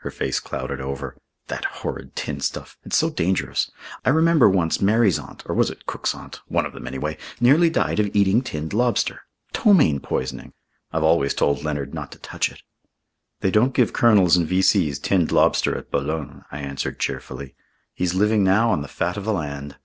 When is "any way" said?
6.86-7.16